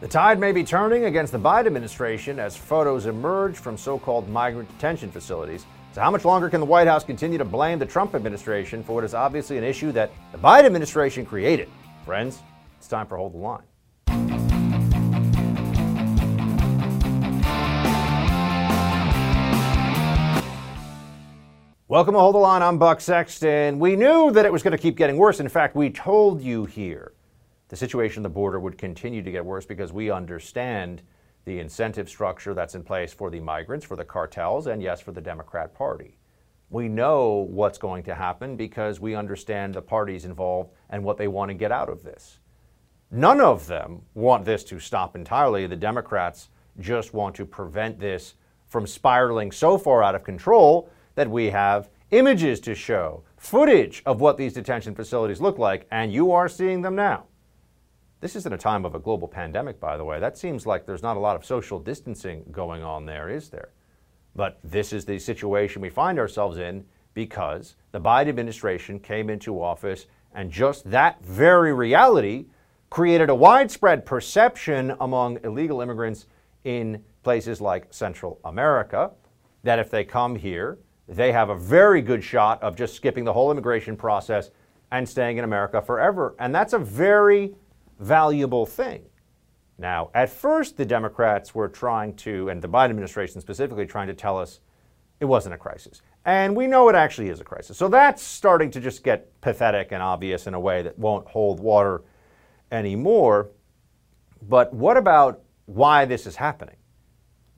[0.00, 4.28] The tide may be turning against the Biden administration as photos emerge from so called
[4.28, 5.66] migrant detention facilities.
[5.90, 8.92] So, how much longer can the White House continue to blame the Trump administration for
[8.92, 11.68] what is obviously an issue that the Biden administration created?
[12.04, 12.42] Friends,
[12.76, 13.64] it's time for Hold the Line.
[21.88, 22.62] Welcome to Hold the Line.
[22.62, 23.80] I'm Buck Sexton.
[23.80, 25.40] We knew that it was going to keep getting worse.
[25.40, 27.14] In fact, we told you here
[27.68, 31.02] the situation at the border would continue to get worse because we understand
[31.44, 35.12] the incentive structure that's in place for the migrants, for the cartels, and yes, for
[35.12, 36.18] the Democrat Party.
[36.70, 41.28] We know what's going to happen because we understand the parties involved and what they
[41.28, 42.40] want to get out of this.
[43.10, 45.66] None of them want this to stop entirely.
[45.66, 48.34] The Democrats just want to prevent this
[48.66, 54.20] from spiraling so far out of control that we have images to show, footage of
[54.20, 57.24] what these detention facilities look like, and you are seeing them now.
[58.20, 60.18] This isn't a time of a global pandemic, by the way.
[60.18, 63.70] That seems like there's not a lot of social distancing going on there, is there?
[64.34, 69.62] But this is the situation we find ourselves in because the Biden administration came into
[69.62, 72.46] office, and just that very reality
[72.90, 76.26] created a widespread perception among illegal immigrants
[76.64, 79.12] in places like Central America
[79.62, 83.32] that if they come here, they have a very good shot of just skipping the
[83.32, 84.50] whole immigration process
[84.90, 86.34] and staying in America forever.
[86.38, 87.54] And that's a very
[87.98, 89.04] valuable thing.
[89.78, 94.14] Now, at first, the Democrats were trying to, and the Biden administration specifically, trying to
[94.14, 94.60] tell us
[95.20, 96.02] it wasn't a crisis.
[96.24, 97.76] And we know it actually is a crisis.
[97.76, 101.60] So that's starting to just get pathetic and obvious in a way that won't hold
[101.60, 102.02] water
[102.72, 103.50] anymore.
[104.48, 106.76] But what about why this is happening?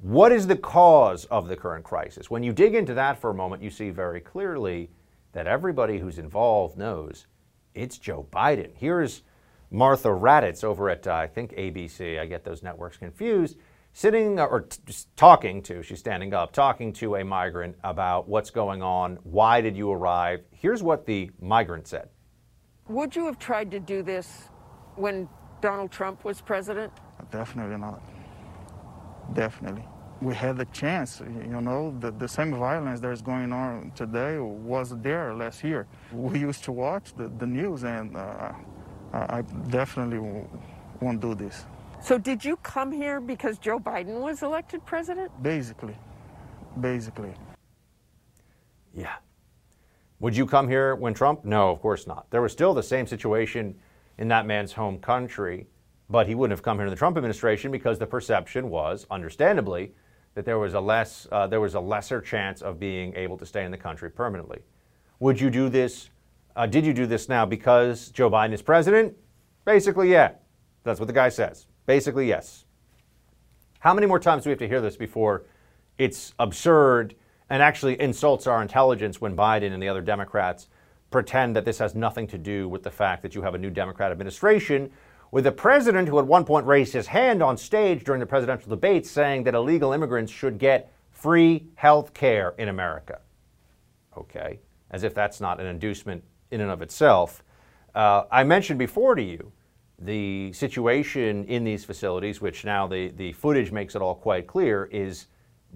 [0.02, 2.30] What is the cause of the current crisis?
[2.30, 4.90] When you dig into that for a moment, you see very clearly
[5.32, 7.26] that everybody who's involved knows
[7.74, 8.70] it's Joe Biden.
[8.74, 9.22] Here's
[9.70, 12.18] Martha Raddatz over at, uh, I think, ABC.
[12.18, 13.56] I get those networks confused.
[13.92, 18.28] Sitting uh, or t- just talking to, she's standing up, talking to a migrant about
[18.28, 19.18] what's going on.
[19.22, 20.42] Why did you arrive?
[20.50, 22.08] Here's what the migrant said
[22.88, 24.48] Would you have tried to do this
[24.96, 25.28] when
[25.60, 26.92] Donald Trump was president?
[27.30, 28.02] Definitely not.
[29.34, 29.84] Definitely.
[30.20, 34.38] We had the chance, you know, the, the same violence that is going on today
[34.38, 35.86] was there last year.
[36.12, 38.52] We used to watch the, the news and uh,
[39.12, 40.46] I definitely
[41.00, 41.64] won't do this.
[42.02, 45.30] So, did you come here because Joe Biden was elected president?
[45.42, 45.96] Basically.
[46.80, 47.34] Basically.
[48.94, 49.16] Yeah.
[50.20, 51.44] Would you come here when Trump?
[51.44, 52.30] No, of course not.
[52.30, 53.74] There was still the same situation
[54.18, 55.66] in that man's home country,
[56.08, 59.92] but he wouldn't have come here in the Trump administration because the perception was, understandably,
[60.34, 63.46] that there was a less uh, there was a lesser chance of being able to
[63.46, 64.60] stay in the country permanently.
[65.18, 66.10] Would you do this
[66.56, 69.16] uh, did you do this now because Joe Biden is president?
[69.64, 70.32] Basically, yeah.
[70.84, 71.66] That's what the guy says.
[71.86, 72.64] Basically, yes.
[73.80, 75.44] How many more times do we have to hear this before
[75.98, 77.14] it's absurd
[77.50, 80.68] and actually insults our intelligence when Biden and the other Democrats
[81.10, 83.70] pretend that this has nothing to do with the fact that you have a new
[83.70, 84.90] Democrat administration
[85.32, 88.70] with a president who at one point raised his hand on stage during the presidential
[88.70, 93.20] debates saying that illegal immigrants should get free health care in America?
[94.16, 94.58] Okay,
[94.90, 97.42] as if that's not an inducement in and of itself.
[97.94, 99.52] Uh, I mentioned before to you
[99.98, 104.88] the situation in these facilities, which now the, the footage makes it all quite clear,
[104.90, 105.26] is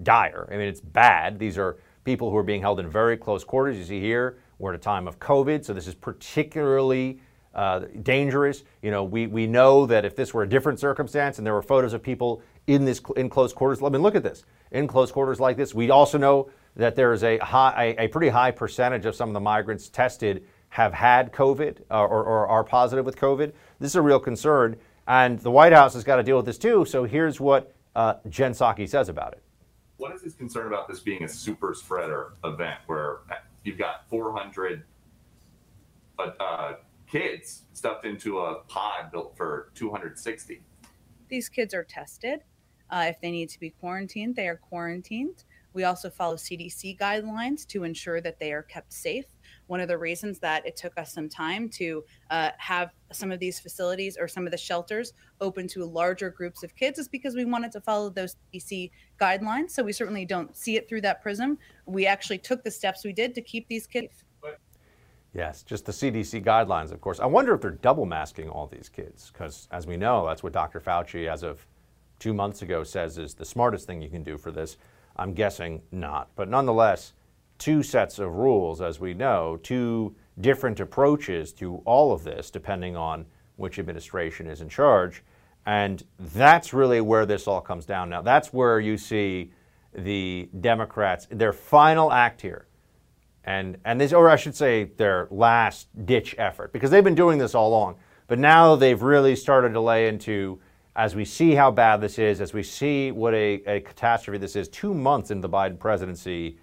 [0.03, 0.47] dire.
[0.51, 1.37] I mean, it's bad.
[1.37, 3.77] These are people who are being held in very close quarters.
[3.77, 7.19] You see here, we're at a time of COVID, so this is particularly
[7.53, 8.63] uh, dangerous.
[8.81, 11.61] You know, we, we know that if this were a different circumstance and there were
[11.61, 15.11] photos of people in this in close quarters, I mean, look at this in close
[15.11, 15.73] quarters like this.
[15.73, 19.29] We also know that there is a high, a, a pretty high percentage of some
[19.29, 23.53] of the migrants tested have had COVID uh, or, or are positive with COVID.
[23.79, 24.75] This is a real concern,
[25.07, 26.83] and the White House has got to deal with this too.
[26.83, 29.41] So here's what uh, Jen Psaki says about it.
[29.95, 33.19] What is his concern about this being a super spreader event where
[33.63, 34.83] you've got 400
[36.19, 36.73] uh, uh,
[37.09, 40.61] kids stuffed into a pod built for 260?
[41.29, 42.41] These kids are tested.
[42.89, 45.45] Uh, if they need to be quarantined, they are quarantined.
[45.71, 49.27] We also follow CDC guidelines to ensure that they are kept safe
[49.67, 53.39] one of the reasons that it took us some time to uh, have some of
[53.39, 57.35] these facilities or some of the shelters open to larger groups of kids is because
[57.35, 59.71] we wanted to follow those CDC guidelines.
[59.71, 61.57] So we certainly don't see it through that prism.
[61.85, 64.23] We actually took the steps we did to keep these kids.
[65.35, 67.19] Yes, just the CDC guidelines, of course.
[67.19, 70.53] I wonder if they're double masking all these kids, because as we know, that's what
[70.53, 70.79] Dr.
[70.79, 71.67] Fauci, as of
[72.19, 74.77] two months ago, says is the smartest thing you can do for this.
[75.17, 76.29] I'm guessing not.
[76.37, 77.11] But nonetheless,
[77.57, 82.95] two sets of rules, as we know, two different approaches to all of this, depending
[82.95, 83.25] on
[83.55, 85.23] which administration is in charge.
[85.65, 88.21] And that's really where this all comes down now.
[88.21, 89.51] That's where you see
[89.93, 92.67] the Democrats, their final act here,
[93.45, 97.37] and, and this, or I should say, their last ditch effort, because they've been doing
[97.37, 97.95] this all along.
[98.27, 100.59] But now they've really started to lay into,
[100.95, 104.55] as we see how bad this is, as we see what a, a catastrophe this
[104.55, 106.57] is, two months into the Biden presidency,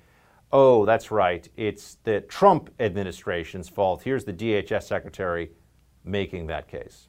[0.52, 4.02] oh, that's right, it's the Trump administration's fault.
[4.02, 5.50] Here's the DHS secretary
[6.04, 7.08] making that case.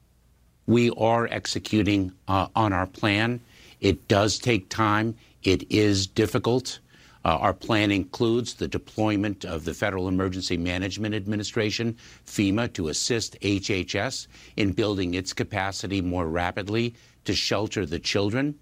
[0.65, 3.41] We are executing uh, on our plan.
[3.81, 5.15] It does take time.
[5.43, 6.79] It is difficult.
[7.25, 13.39] Uh, our plan includes the deployment of the Federal Emergency Management Administration, FEMA, to assist
[13.41, 16.93] HHS in building its capacity more rapidly
[17.25, 18.55] to shelter the children.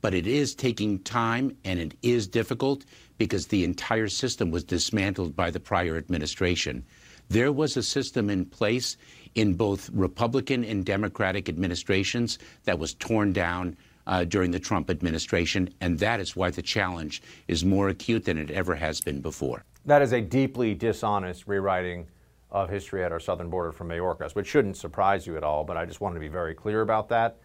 [0.00, 2.84] But it is taking time and it is difficult
[3.18, 6.84] because the entire system was dismantled by the prior administration.
[7.28, 8.96] There was a system in place
[9.34, 13.76] in both Republican and Democratic administrations that was torn down
[14.06, 18.38] uh, during the Trump administration, and that is why the challenge is more acute than
[18.38, 19.64] it ever has been before.
[19.84, 22.06] That is a deeply dishonest rewriting
[22.50, 25.76] of history at our southern border from Mayorkas, which shouldn't surprise you at all, but
[25.76, 27.36] I just wanted to be very clear about that.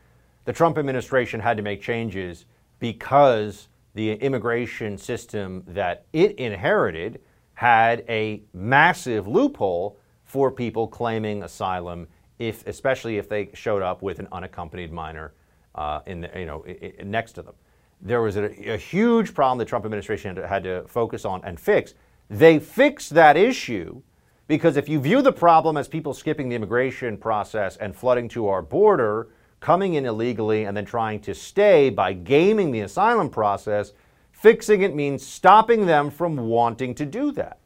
[0.46, 2.46] The Trump administration had to make changes
[2.80, 7.22] because the immigration system that it inherited
[7.54, 12.08] had a massive loophole for people claiming asylum,
[12.40, 15.34] if, especially if they showed up with an unaccompanied minor
[15.76, 16.66] uh, in the, you know,
[17.04, 17.54] next to them.
[18.02, 21.42] There was a, a huge problem the Trump administration had to, had to focus on
[21.44, 21.94] and fix.
[22.30, 24.02] They fixed that issue
[24.48, 28.48] because if you view the problem as people skipping the immigration process and flooding to
[28.48, 29.30] our border,
[29.64, 33.94] coming in illegally, and then trying to stay by gaming the asylum process,
[34.34, 37.60] fixing it means stopping them from wanting to do that.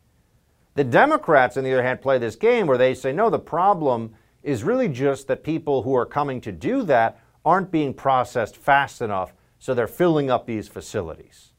[0.76, 4.14] The Democrats, on the other hand, play this game where they say, no, the problem
[4.44, 9.02] is really just that people who are coming to do that aren't being processed fast
[9.02, 11.52] enough, so they're filling up these facilities.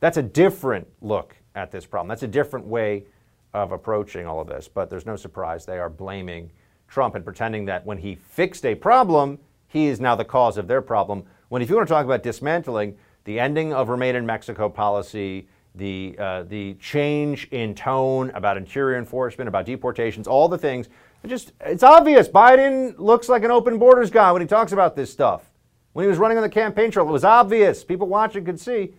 [0.00, 2.08] That's a different look at this problem.
[2.08, 3.06] That's a different way
[3.54, 4.68] of approaching all of this.
[4.68, 6.52] But there's no surprise they are blaming
[6.86, 9.38] Trump and pretending that when he fixed a problem,
[9.76, 11.24] he is now the cause of their problem.
[11.48, 15.48] When if you want to talk about dismantling, the ending of Remain in Mexico policy,
[15.74, 20.88] the, uh, the change in tone about interior enforcement, about deportations, all the things.
[21.22, 22.28] It just it's obvious.
[22.28, 25.50] Biden looks like an open borders guy when he talks about this stuff.
[25.92, 27.84] When he was running on the campaign trail, it was obvious.
[27.84, 28.94] People watching could see.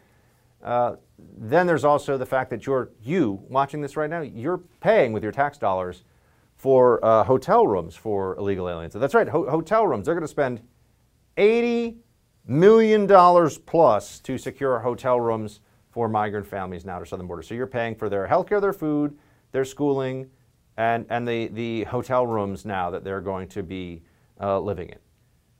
[0.63, 0.97] Uh,
[1.38, 4.21] then there's also the fact that you're you watching this right now.
[4.21, 6.03] You're paying with your tax dollars
[6.57, 8.94] for uh, hotel rooms for illegal aliens.
[8.94, 10.06] That's right, ho- hotel rooms.
[10.06, 10.62] They're going to spend
[11.38, 11.98] eighty
[12.45, 15.62] million dollars plus to secure hotel rooms
[15.92, 17.42] for migrant families now to southern border.
[17.42, 19.18] So you're paying for their health care, their food,
[19.51, 20.30] their schooling,
[20.77, 24.03] and, and the, the hotel rooms now that they're going to be
[24.39, 25.00] uh, living in.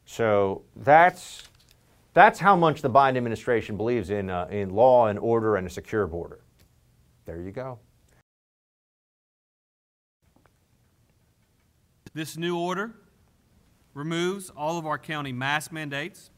[0.06, 1.44] So that's,
[2.14, 5.70] that's how much the Biden administration believes in, uh, in law and order and a
[5.70, 6.40] secure border.
[7.26, 7.80] There you go.
[12.18, 12.96] This new order
[13.94, 16.32] removes all of our county mask mandates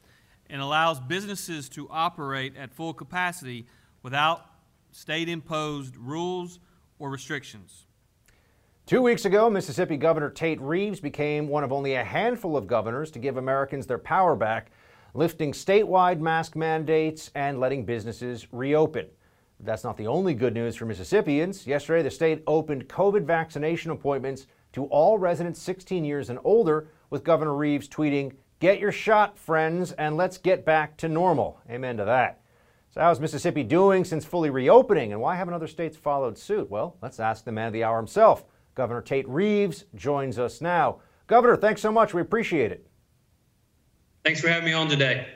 [0.49, 3.65] and allows businesses to operate at full capacity
[4.03, 4.45] without
[4.91, 6.59] state imposed rules
[6.99, 7.85] or restrictions.
[8.87, 13.09] Two weeks ago, Mississippi Governor Tate Reeves became one of only a handful of governors
[13.11, 14.71] to give Americans their power back,
[15.13, 19.07] lifting statewide mask mandates and letting businesses reopen.
[19.61, 21.65] That's not the only good news for Mississippians.
[21.65, 27.23] Yesterday, the state opened COVID vaccination appointments to all residents 16 years and older, with
[27.23, 31.61] Governor Reeves tweeting, Get your shot, friends, and let's get back to normal.
[31.69, 32.41] Amen to that.
[32.93, 36.69] So, how's Mississippi doing since fully reopening, and why haven't other states followed suit?
[36.69, 38.43] Well, let's ask the man of the hour himself.
[38.75, 40.99] Governor Tate Reeves joins us now.
[41.27, 42.13] Governor, thanks so much.
[42.13, 42.87] We appreciate it.
[44.25, 45.27] Thanks for having me on today.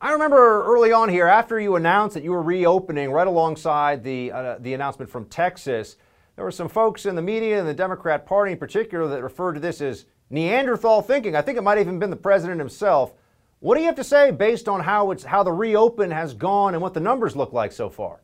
[0.00, 4.30] I remember early on here, after you announced that you were reopening, right alongside the
[4.30, 5.96] uh, the announcement from Texas,
[6.36, 9.54] there were some folks in the media and the Democrat Party in particular that referred
[9.54, 11.34] to this as Neanderthal thinking.
[11.34, 13.12] I think it might have even been the president himself.
[13.60, 16.74] What do you have to say based on how it's how the reopen has gone
[16.74, 18.20] and what the numbers look like so far?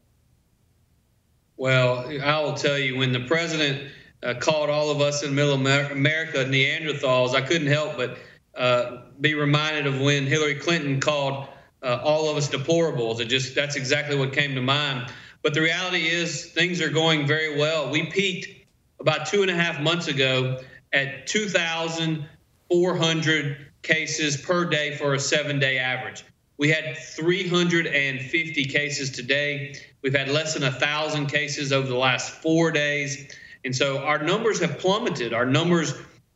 [1.57, 3.91] Well, I will tell you when the president
[4.23, 8.19] uh, called all of us in Middle America Neanderthals, I couldn't help but
[8.55, 11.47] uh, be reminded of when Hillary Clinton called
[11.83, 13.21] uh, all of us deplorables.
[13.21, 15.11] It just that's exactly what came to mind.
[15.43, 17.91] But the reality is things are going very well.
[17.91, 18.49] We peaked
[19.01, 20.61] about two and a half months ago
[20.93, 26.25] at 2,400 cases per day for a seven day average.
[26.59, 29.75] We had 350 cases today.
[30.03, 33.35] We've had less than a thousand cases over the last four days.
[33.65, 35.35] And so our numbers have plummeted.
[35.35, 35.93] Our numbers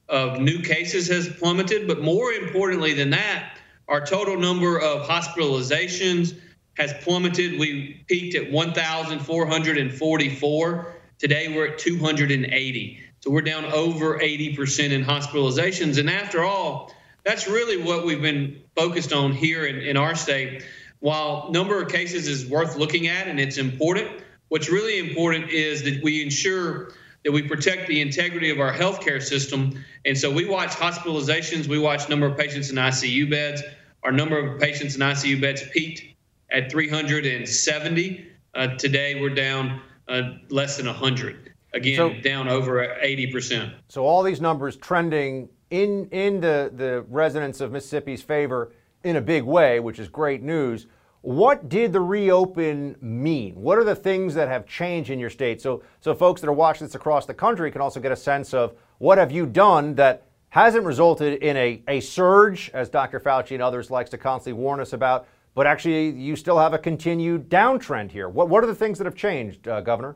[0.09, 3.53] of new cases has plummeted, but more importantly than that,
[3.89, 6.35] Our total number of hospitalizations
[6.77, 7.59] has plummeted.
[7.59, 10.95] We peaked at 1,444.
[11.19, 13.01] Today we're at 280.
[13.21, 15.99] So we're down over 80% in hospitalizations.
[15.99, 16.93] And after all,
[17.25, 20.65] that's really what we've been focused on here in, in our state.
[21.01, 24.09] While number of cases is worth looking at and it's important,
[24.49, 26.93] what's really important is that we ensure
[27.25, 29.85] that we protect the integrity of our healthcare system.
[30.05, 33.63] And so we watch hospitalizations, we watch number of patients in ICU beds.
[34.05, 36.16] Our number of patients in ICU beds peaked
[36.51, 38.27] at 370.
[38.55, 41.53] Uh, today we're down uh, less than 100.
[41.75, 43.75] Again, so, down over 80%.
[43.89, 48.73] So all these numbers trending in in the, the residents of Mississippi's favor
[49.05, 50.87] in a big way, which is great news.
[51.23, 53.57] What did the reopen mean?
[53.57, 55.61] What are the things that have changed in your state?
[55.61, 58.55] So, so folks that are watching this across the country can also get a sense
[58.55, 63.19] of what have you done that hasn't resulted in a, a surge, as Dr.
[63.19, 65.27] Fauci and others likes to constantly warn us about,
[65.57, 68.29] but actually you still have a continued downtrend here.
[68.29, 70.15] What, what are the things that have changed, uh, Governor?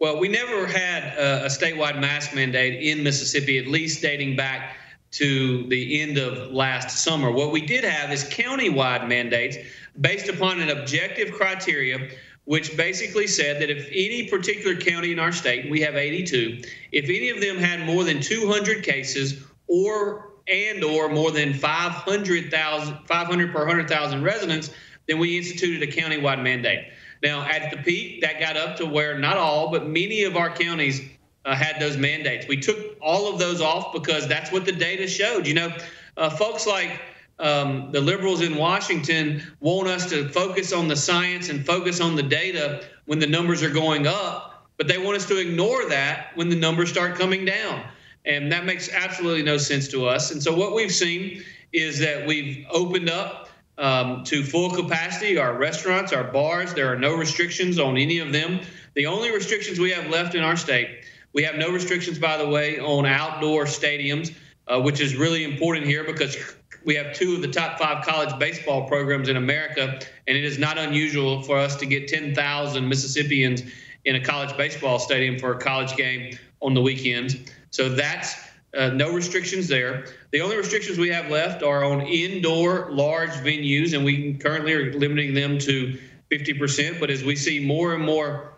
[0.00, 4.76] Well, we never had a, a statewide mask mandate in Mississippi, at least dating back
[5.12, 7.30] to the end of last summer.
[7.30, 9.56] What we did have is county-wide mandates
[10.00, 12.10] based upon an objective criteria
[12.44, 17.04] which basically said that if any particular county in our state, we have 82, if
[17.04, 23.52] any of them had more than 200 cases or and or more than 500,000 500
[23.52, 24.70] per 100,000 residents,
[25.06, 26.88] then we instituted a county-wide mandate.
[27.22, 30.50] Now, at the peak, that got up to where not all, but many of our
[30.50, 31.00] counties
[31.44, 32.46] uh, had those mandates.
[32.46, 35.46] We took all of those off because that's what the data showed.
[35.46, 35.76] You know,
[36.16, 37.00] uh, folks like
[37.38, 42.16] um, the liberals in Washington want us to focus on the science and focus on
[42.16, 46.36] the data when the numbers are going up, but they want us to ignore that
[46.36, 47.82] when the numbers start coming down.
[48.24, 50.30] And that makes absolutely no sense to us.
[50.30, 53.48] And so what we've seen is that we've opened up
[53.78, 56.74] um, to full capacity our restaurants, our bars.
[56.74, 58.60] There are no restrictions on any of them.
[58.94, 62.48] The only restrictions we have left in our state, we have no restrictions, by the
[62.48, 64.34] way, on outdoor stadiums,
[64.66, 66.36] uh, which is really important here because
[66.84, 70.58] we have two of the top five college baseball programs in America, and it is
[70.58, 73.62] not unusual for us to get 10,000 Mississippians
[74.04, 77.36] in a college baseball stadium for a college game on the weekends.
[77.70, 78.34] So that's
[78.76, 80.06] uh, no restrictions there.
[80.30, 84.92] The only restrictions we have left are on indoor large venues, and we currently are
[84.92, 85.98] limiting them to
[86.30, 87.00] 50%.
[87.00, 88.52] But as we see more and more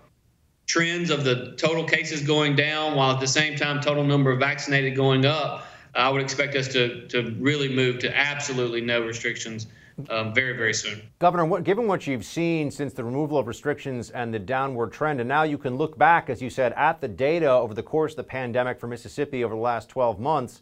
[0.66, 4.38] trends of the total cases going down, while at the same time total number of
[4.38, 9.66] vaccinated going up, I would expect us to, to really move to absolutely no restrictions
[10.10, 11.02] um, very, very soon.
[11.18, 15.20] Governor, what, given what you've seen since the removal of restrictions and the downward trend,
[15.20, 18.12] and now you can look back, as you said, at the data over the course
[18.12, 20.60] of the pandemic for Mississippi over the last 12 months,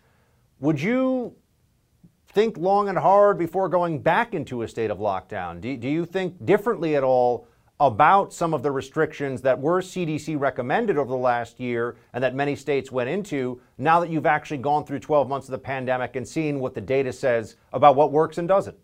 [0.61, 1.35] would you
[2.28, 5.61] think long and hard before going back into a state of lockdown?
[5.61, 7.47] Do, do you think differently at all
[7.80, 12.35] about some of the restrictions that were CDC recommended over the last year and that
[12.35, 16.16] many states went into now that you've actually gone through 12 months of the pandemic
[16.16, 18.76] and seen what the data says about what works and doesn't?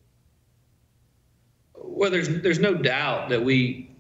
[1.87, 3.91] Well, there's there's no doubt that we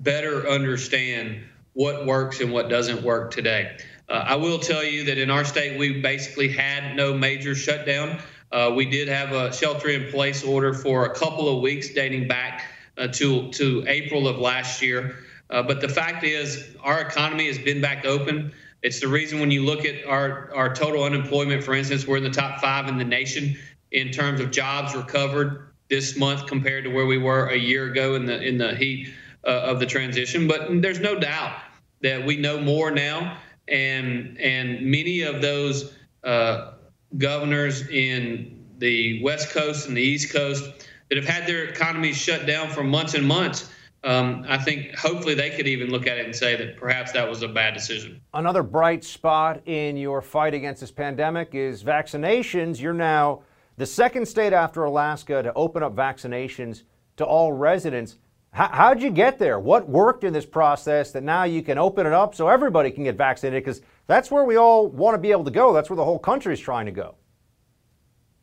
[0.00, 3.76] better understand what works and what doesn't work today.
[4.08, 8.20] Uh, I will tell you that in our state, we basically had no major shutdown.
[8.52, 12.28] Uh, we did have a shelter in place order for a couple of weeks dating
[12.28, 12.64] back
[12.98, 15.16] uh, to to April of last year.
[15.50, 18.52] Uh, but the fact is, our economy has been back open.
[18.82, 22.24] It's the reason when you look at our our total unemployment, for instance, we're in
[22.24, 23.56] the top five in the nation
[23.90, 28.16] in terms of jobs recovered this month compared to where we were a year ago
[28.16, 29.12] in the in the heat
[29.44, 30.48] uh, of the transition.
[30.48, 31.56] But there's no doubt
[32.02, 36.72] that we know more now, and and many of those uh,
[37.16, 40.64] governors in the West Coast and the East Coast
[41.08, 43.70] that have had their economies shut down for months and months.
[44.02, 47.26] Um, I think hopefully they could even look at it and say that perhaps that
[47.26, 48.20] was a bad decision.
[48.34, 52.80] Another bright spot in your fight against this pandemic is vaccinations.
[52.80, 53.44] You're now
[53.76, 56.82] the second state after Alaska to open up vaccinations
[57.16, 58.16] to all residents.
[58.52, 59.58] How, how'd you get there?
[59.58, 63.04] What worked in this process that now you can open it up so everybody can
[63.04, 63.64] get vaccinated?
[63.64, 65.72] Because that's where we all want to be able to go.
[65.72, 67.16] That's where the whole country is trying to go.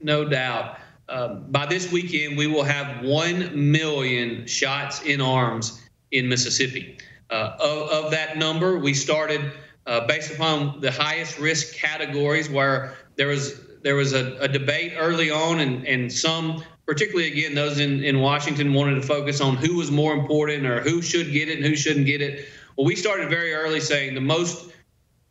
[0.01, 0.79] No doubt.
[1.07, 6.97] Uh, by this weekend, we will have 1 million shots in arms in Mississippi.
[7.29, 9.53] Uh, of, of, that number, we started
[9.87, 14.93] uh, based upon the highest risk categories where there was there was a, a debate
[14.97, 19.55] early on, and, and some, particularly again, those in, in Washington wanted to focus on
[19.55, 22.47] who was more important or who should get it and who shouldn't get it.
[22.77, 24.71] Well, we started very early saying the most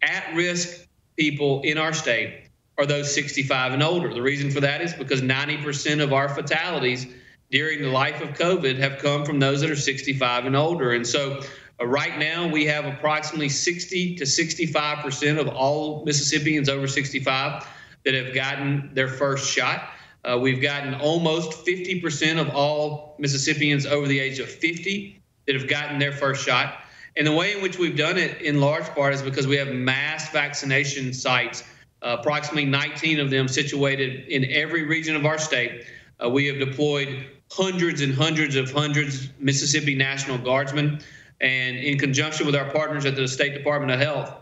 [0.02, 4.12] at risk people in our state are those 65 and older.
[4.12, 7.06] The reason for that is because 90% of our fatalities
[7.50, 10.92] during the life of COVID have come from those that are 65 and older.
[10.92, 11.42] And so
[11.80, 17.66] uh, right now we have approximately 60 to 65% of all Mississippians over 65
[18.04, 19.90] that have gotten their first shot.
[20.24, 25.68] Uh, we've gotten almost 50% of all Mississippians over the age of 50 that have
[25.68, 26.80] gotten their first shot.
[27.16, 29.68] And the way in which we've done it, in large part, is because we have
[29.68, 31.64] mass vaccination sites,
[32.02, 35.84] uh, approximately 19 of them situated in every region of our state.
[36.22, 41.00] Uh, we have deployed hundreds and hundreds of hundreds Mississippi National Guardsmen.
[41.40, 44.39] And in conjunction with our partners at the State Department of Health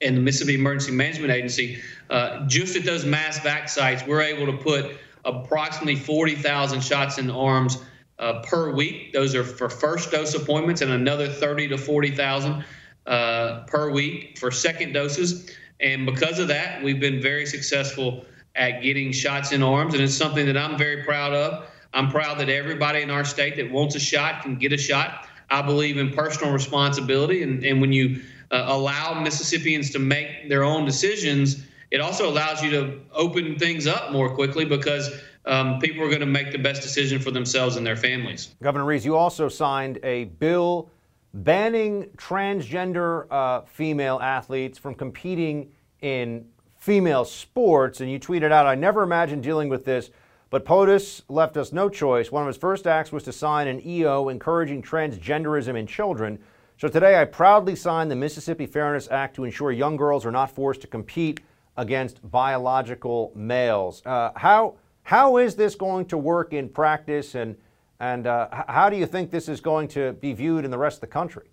[0.00, 4.46] and the Mississippi Emergency Management Agency, uh, just at those mass vac sites, we're able
[4.46, 7.78] to put approximately 40,000 shots in arms
[8.18, 9.12] uh, per week.
[9.12, 12.64] Those are for first dose appointments, and another 30 to 40,000
[13.06, 15.50] uh, per week for second doses.
[15.80, 18.24] And because of that, we've been very successful
[18.54, 21.66] at getting shots in arms, and it's something that I'm very proud of.
[21.94, 25.26] I'm proud that everybody in our state that wants a shot can get a shot.
[25.50, 30.64] I believe in personal responsibility, and, and when you uh, allow Mississippians to make their
[30.64, 35.10] own decisions, it also allows you to open things up more quickly because
[35.46, 38.54] um, people are going to make the best decision for themselves and their families.
[38.62, 40.90] Governor Reeves, you also signed a bill
[41.32, 48.74] banning transgender uh, female athletes from competing in female sports, and you tweeted out, I
[48.74, 50.10] never imagined dealing with this
[50.50, 52.32] but POTUS left us no choice.
[52.32, 56.38] One of his first acts was to sign an EO encouraging transgenderism in children.
[56.78, 60.52] So today I proudly signed the Mississippi Fairness Act to ensure young girls are not
[60.52, 61.40] forced to compete
[61.76, 64.00] against biological males.
[64.06, 67.56] Uh, how, how is this going to work in practice, and,
[67.98, 70.98] and uh, how do you think this is going to be viewed in the rest
[70.98, 71.48] of the country?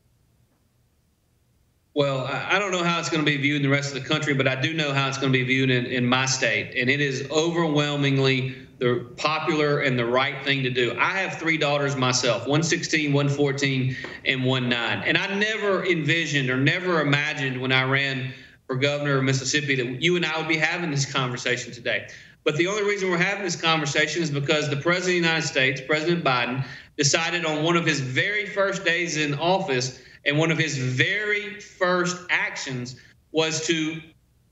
[1.95, 4.07] Well, I don't know how it's going to be viewed in the rest of the
[4.07, 6.75] country, but I do know how it's going to be viewed in, in my state.
[6.77, 10.95] And it is overwhelmingly the popular and the right thing to do.
[10.99, 13.95] I have three daughters myself 116, 114,
[14.25, 14.73] and 19.
[14.73, 18.33] And I never envisioned or never imagined when I ran
[18.67, 22.07] for governor of Mississippi that you and I would be having this conversation today.
[22.43, 25.47] But the only reason we're having this conversation is because the President of the United
[25.47, 26.65] States, President Biden,
[26.97, 31.59] decided on one of his very first days in office and one of his very
[31.59, 32.95] first actions
[33.31, 34.01] was to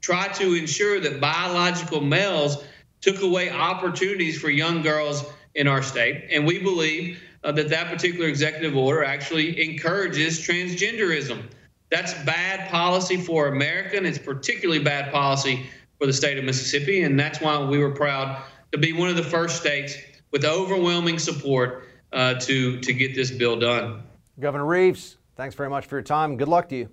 [0.02, 2.64] try to ensure that biological males
[3.04, 6.26] took away opportunities for young girls in our state.
[6.32, 11.44] And we believe uh, that that particular executive order actually encourages transgenderism.
[11.92, 17.04] That's bad policy for America, and it's particularly bad policy for the state of Mississippi.
[17.04, 19.96] And that's why we were proud to be one of the first states
[20.32, 24.02] with overwhelming support uh, to, to get this bill done.
[24.40, 26.38] Governor Reeves, Thanks very much for your time.
[26.38, 26.90] Good luck to you.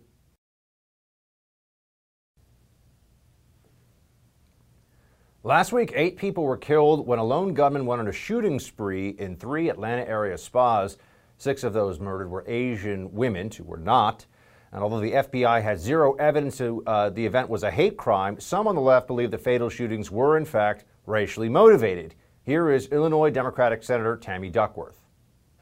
[5.43, 9.17] Last week, eight people were killed when a lone gunman went on a shooting spree
[9.19, 10.99] in three Atlanta area spas.
[11.39, 14.27] Six of those murdered were Asian women, two were not.
[14.71, 18.69] And although the FBI has zero evidence uh, the event was a hate crime, some
[18.69, 22.15] on the left believe the fatal shootings were, in fact, racially motivated.
[22.43, 25.01] Here is Illinois Democratic Senator Tammy Duckworth.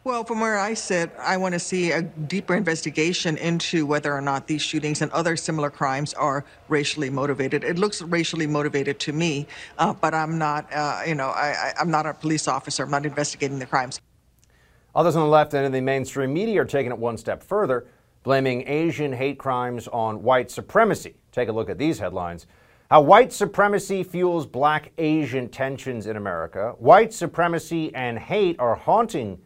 [0.08, 4.22] Well, from where I sit, I want to see a deeper investigation into whether or
[4.22, 7.62] not these shootings and other similar crimes are racially motivated.
[7.62, 11.90] It looks racially motivated to me, uh, but I'm not, uh, you know, I, am
[11.90, 12.84] not a police officer.
[12.84, 14.00] I'm not investigating the crimes.
[14.94, 17.86] Others on the left and in the mainstream media are taking it one step further,
[18.22, 21.16] blaming Asian hate crimes on white supremacy.
[21.32, 22.46] Take a look at these headlines.
[22.90, 26.76] How white supremacy fuels black Asian tensions in America.
[26.78, 29.38] White supremacy and hate are haunting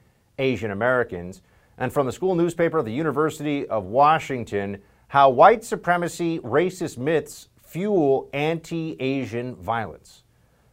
[0.42, 1.40] Asian Americans,
[1.78, 7.48] and from the school newspaper of the University of Washington, how white supremacy racist myths
[7.62, 10.22] fuel anti Asian violence.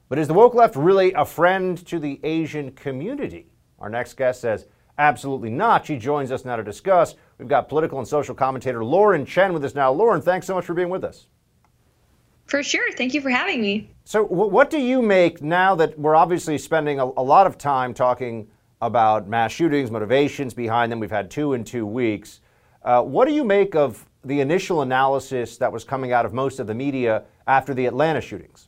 [0.09, 3.47] But is the woke left really a friend to the Asian community?
[3.79, 4.65] Our next guest says
[4.97, 5.85] absolutely not.
[5.85, 7.15] She joins us now to discuss.
[7.37, 9.91] We've got political and social commentator Lauren Chen with us now.
[9.91, 11.27] Lauren, thanks so much for being with us.
[12.47, 12.91] For sure.
[12.93, 13.91] Thank you for having me.
[14.05, 17.93] So, what do you make now that we're obviously spending a, a lot of time
[17.93, 18.47] talking
[18.81, 20.99] about mass shootings, motivations behind them.
[20.99, 22.41] We've had two in two weeks.
[22.83, 26.59] Uh, what do you make of the initial analysis that was coming out of most
[26.59, 28.67] of the media after the Atlanta shootings?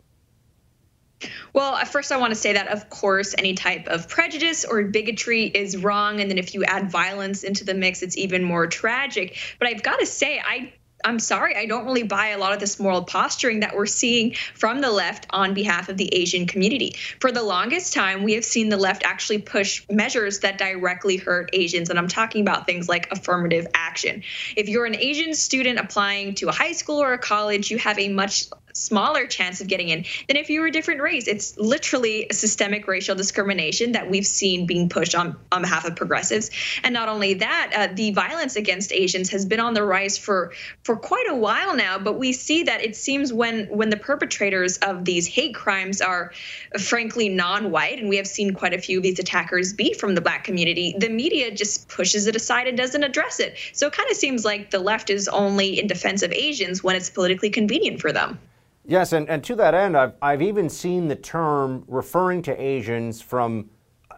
[1.54, 5.46] Well, first, I want to say that, of course, any type of prejudice or bigotry
[5.46, 6.20] is wrong.
[6.20, 9.38] And then if you add violence into the mix, it's even more tragic.
[9.60, 12.60] But I've got to say, I I'm sorry, I don't really buy a lot of
[12.60, 16.96] this moral posturing that we're seeing from the left on behalf of the Asian community.
[17.20, 21.50] For the longest time, we have seen the left actually push measures that directly hurt
[21.54, 21.90] Asians.
[21.90, 24.24] And I'm talking about things like affirmative action.
[24.56, 27.98] If you're an Asian student applying to a high school or a college, you have
[28.00, 31.28] a much smaller chance of getting in than if you were a different race.
[31.28, 35.96] It's literally a systemic racial discrimination that we've seen being pushed on, on behalf of
[35.96, 36.50] progressives.
[36.84, 40.54] And not only that, uh, the violence against Asians has been on the rise for
[40.84, 41.98] for quite a while now.
[42.00, 46.32] But we see that it seems when when the perpetrators of these hate crimes are
[46.80, 50.22] frankly non-white, and we have seen quite a few of these attackers be from the
[50.22, 53.58] black community, the media just pushes it aside and doesn't address it.
[53.74, 56.96] So it kind of seems like the left is only in defense of Asians when
[56.96, 58.40] it's politically convenient for them.
[58.86, 63.22] Yes, and, and to that end, I've, I've even seen the term referring to Asians
[63.22, 63.70] from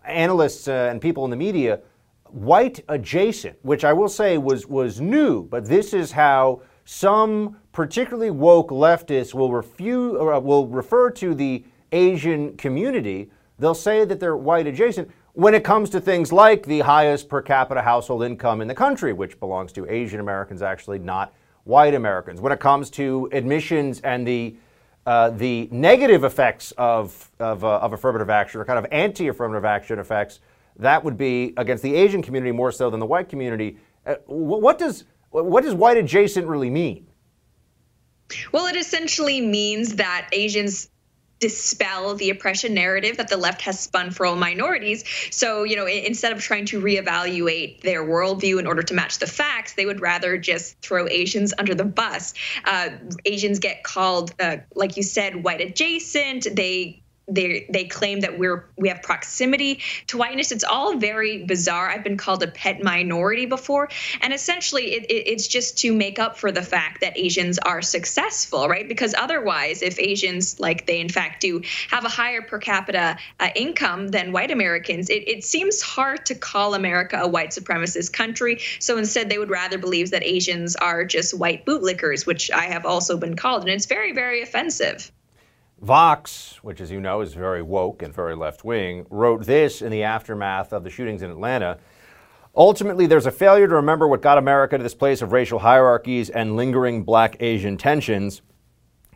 [0.05, 1.81] analysts uh, and people in the media,
[2.25, 8.31] white adjacent, which I will say was, was new, but this is how some particularly
[8.31, 13.29] woke leftists will, refuse, uh, will refer to the Asian community.
[13.59, 17.41] They'll say that they're white adjacent when it comes to things like the highest per
[17.41, 22.41] capita household income in the country, which belongs to Asian Americans, actually, not white Americans.
[22.41, 24.55] When it comes to admissions and the
[25.05, 29.65] uh, the negative effects of, of, uh, of affirmative action or kind of anti affirmative
[29.65, 30.39] action effects,
[30.77, 33.77] that would be against the Asian community more so than the white community.
[34.05, 37.05] Uh, what, does, what does white adjacent really mean?
[38.53, 40.89] Well, it essentially means that Asians
[41.43, 45.03] dispel the oppression narrative that the left has spun for all minorities.
[45.29, 49.27] So, you know, instead of trying to reevaluate their worldview in order to match the
[49.27, 52.33] facts, they would rather just throw Asians under the bus.
[52.63, 52.91] Uh,
[53.25, 56.47] Asians get called, uh, like you said, white adjacent.
[56.55, 60.51] They they they claim that we're we have proximity to whiteness.
[60.51, 61.89] It's all very bizarre.
[61.89, 63.89] I've been called a pet minority before,
[64.21, 67.81] and essentially it, it, it's just to make up for the fact that Asians are
[67.81, 68.87] successful, right?
[68.87, 73.49] Because otherwise, if Asians, like they in fact do, have a higher per capita uh,
[73.55, 78.59] income than white Americans, it, it seems hard to call America a white supremacist country.
[78.79, 82.85] So instead, they would rather believe that Asians are just white bootlickers, which I have
[82.85, 85.09] also been called, and it's very very offensive.
[85.83, 89.91] Vox, which as you know is very woke and very left wing, wrote this in
[89.91, 91.77] the aftermath of the shootings in Atlanta.
[92.55, 96.29] Ultimately, there's a failure to remember what got America to this place of racial hierarchies
[96.29, 98.41] and lingering black Asian tensions.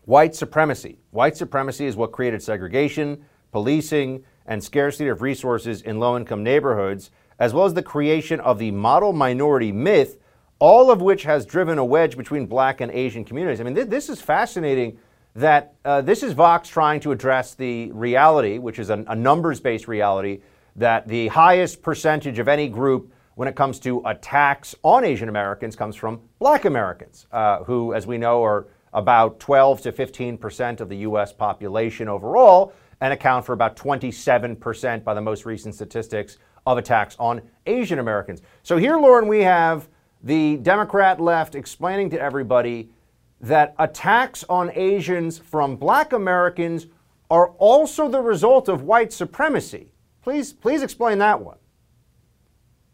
[0.04, 1.00] White supremacy.
[1.12, 7.12] White supremacy is what created segregation, policing, and scarcity of resources in low income neighborhoods,
[7.40, 10.18] as well as the creation of the model minority myth,
[10.60, 13.62] all of which has driven a wedge between black and Asian communities.
[13.62, 15.00] I mean, th- this is fascinating
[15.38, 19.60] that uh, this is Vox trying to address the reality, which is a, a numbers
[19.60, 20.42] based reality,
[20.76, 25.76] that the highest percentage of any group when it comes to attacks on Asian Americans
[25.76, 30.82] comes from black Americans, uh, who, as we know, are about 12 to 15 percent
[30.82, 31.32] of the U.S.
[31.32, 37.16] population overall and account for about 27 percent by the most recent statistics of attacks
[37.20, 38.42] on Asian Americans.
[38.64, 39.88] So here, Lauren, we have
[40.24, 42.90] the Democrat left explaining to everybody
[43.42, 46.88] that attacks on Asians from black Americans
[47.30, 49.92] are also the result of white supremacy.
[50.22, 51.58] Please, please explain that one.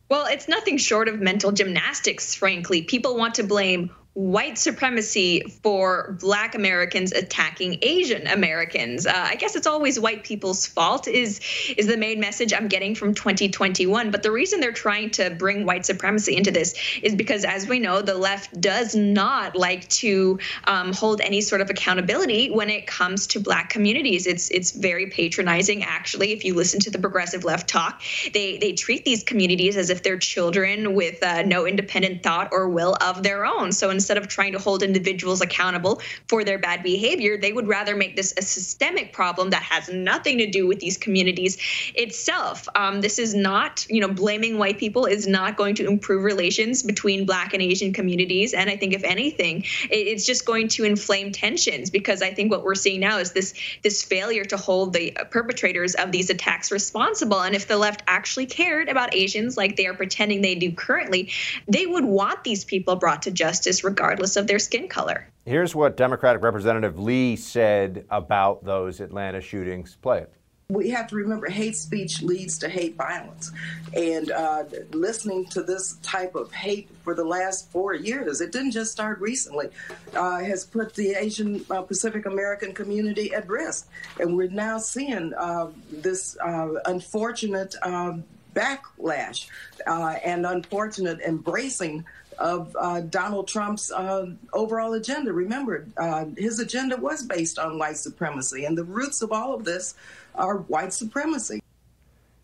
[0.09, 2.83] Well, it's nothing short of mental gymnastics, frankly.
[2.83, 9.07] People want to blame white supremacy for black americans attacking asian americans.
[9.07, 11.41] Uh, i guess it's always white people's fault is
[11.77, 15.65] is the main message i'm getting from 2021 but the reason they're trying to bring
[15.65, 20.39] white supremacy into this is because as we know the left does not like to
[20.65, 24.27] um, hold any sort of accountability when it comes to black communities.
[24.27, 26.31] It's it's very patronizing actually.
[26.31, 28.01] If you listen to the progressive left talk
[28.33, 32.69] they they treat these communities as if they're children with uh, no independent thought or
[32.69, 33.71] will of their own.
[33.71, 37.69] So in instead of trying to hold individuals accountable for their bad behavior, they would
[37.69, 41.57] rather make this a systemic problem that has nothing to do with these communities
[41.95, 42.67] itself.
[42.75, 46.83] Um, this is not, you know, blaming white people is not going to improve relations
[46.83, 48.53] between Black and Asian communities.
[48.53, 52.65] And I think, if anything, it's just going to inflame tensions because I think what
[52.65, 57.41] we're seeing now is this this failure to hold the perpetrators of these attacks responsible.
[57.41, 61.31] And if the left actually cared about Asians like they are pretending they do currently,
[61.69, 65.27] they would want these people brought to justice regardless of their skin color.
[65.45, 69.97] Here's what Democratic Representative Lee said about those Atlanta shootings.
[70.01, 70.33] Play it
[70.69, 73.51] we have to remember hate speech leads to hate violence.
[73.93, 78.71] And uh, listening to this type of hate for the last four years, it didn't
[78.71, 79.67] just start recently,
[80.15, 83.87] uh, has put the Asian uh, Pacific American community at risk.
[84.19, 88.23] And we're now seeing uh, this uh, unfortunate um,
[88.55, 89.47] backlash
[89.85, 92.05] uh, and unfortunate embracing
[92.39, 95.33] of uh, Donald Trump's uh, overall agenda.
[95.33, 99.65] Remember, uh, his agenda was based on white supremacy, and the roots of all of
[99.65, 99.95] this
[100.35, 101.61] are white supremacy.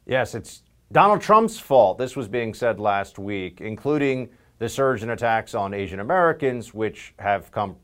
[0.06, 1.98] Yes, it's Donald Trump's fault.
[1.98, 7.14] This was being said last week, including the surge in attacks on Asian Americans, which
[7.20, 7.76] have come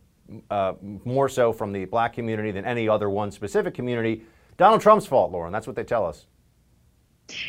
[0.50, 4.24] uh, more so from the black community than any other one specific community.
[4.58, 5.52] Donald Trump's fault, Lauren.
[5.52, 6.26] That's what they tell us.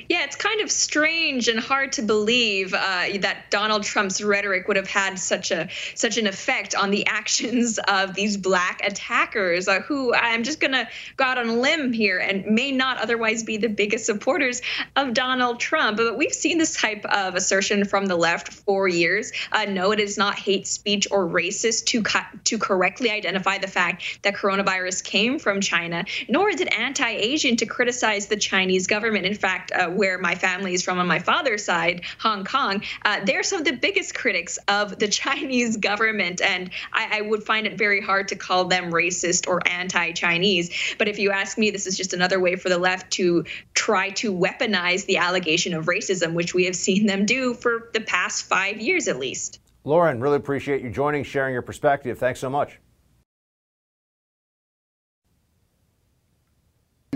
[0.09, 4.77] Yeah, it's kind of strange and hard to believe uh, that Donald Trump's rhetoric would
[4.79, 9.81] have had such a such an effect on the actions of these black attackers, uh,
[9.81, 13.59] who I'm just gonna go out on a limb here and may not otherwise be
[13.59, 14.63] the biggest supporters
[14.97, 15.99] of Donald Trump.
[15.99, 19.31] But we've seen this type of assertion from the left for years.
[19.53, 23.69] Uh, no, it is not hate speech or racist to co- to correctly identify the
[23.69, 29.27] fact that coronavirus came from China, nor is it anti-Asian to criticize the Chinese government.
[29.27, 33.25] In fact uh, where my family is from on my father's side, Hong Kong, uh,
[33.25, 36.41] they're some of the biggest critics of the Chinese government.
[36.41, 40.71] And I, I would find it very hard to call them racist or anti Chinese.
[40.99, 44.11] But if you ask me, this is just another way for the left to try
[44.11, 48.45] to weaponize the allegation of racism, which we have seen them do for the past
[48.45, 49.61] five years at least.
[49.85, 52.19] Lauren, really appreciate you joining, sharing your perspective.
[52.19, 52.81] Thanks so much.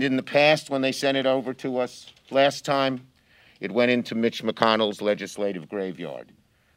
[0.01, 3.05] In the past, when they sent it over to us last time,
[3.59, 6.31] it went into Mitch McConnell's legislative graveyard.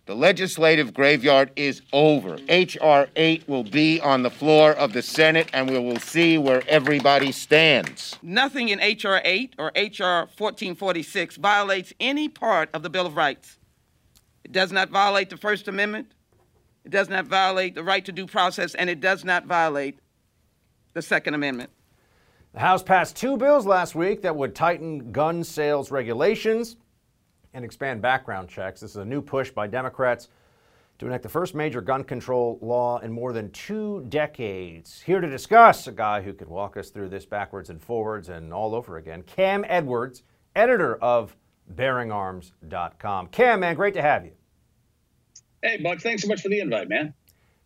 [0.04, 2.36] The legislative graveyard is over.
[2.50, 3.08] H.R.
[3.16, 7.32] 8 will be on the floor of the Senate, and we will see where everybody
[7.32, 8.18] stands.
[8.20, 9.22] Nothing in H.R.
[9.24, 10.26] 8 or H.R.
[10.36, 13.58] 1446 violates any part of the Bill of Rights.
[14.44, 16.12] It does not violate the First Amendment,
[16.84, 19.98] it does not violate the right to due process, and it does not violate
[20.92, 21.70] the Second Amendment.
[22.54, 26.76] The House passed two bills last week that would tighten gun sales regulations
[27.52, 28.80] and expand background checks.
[28.80, 30.28] This is a new push by Democrats
[31.00, 35.02] to enact the first major gun control law in more than two decades.
[35.02, 38.52] Here to discuss, a guy who can walk us through this backwards and forwards and
[38.52, 40.22] all over again, Cam Edwards,
[40.54, 41.36] editor of
[41.74, 43.26] bearingarms.com.
[43.28, 44.32] Cam, man, great to have you.
[45.60, 47.14] Hey, Buck, thanks so much for the invite, man.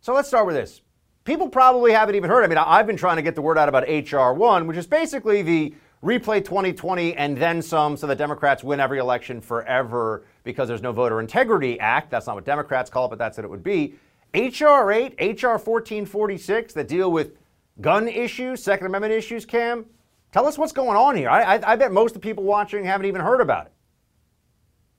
[0.01, 0.81] So let's start with this
[1.29, 2.43] people probably haven't even heard.
[2.43, 5.43] I mean, I've been trying to get the word out about HR1, which is basically
[5.43, 10.81] the replay 2020 and then some so that Democrats win every election forever because there's
[10.81, 12.11] no voter integrity act.
[12.11, 13.95] That's not what Democrats call it, but that's what it would be.
[14.35, 17.37] HR 8, HR 1446 that deal with
[17.83, 19.85] gun issues, Second Amendment issues, Cam.
[20.33, 21.29] Tell us what's going on here.
[21.29, 23.73] I, I, I bet most of the people watching haven't even heard about it.